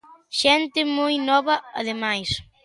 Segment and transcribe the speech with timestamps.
[0.41, 2.29] Xente moi nova, ademais.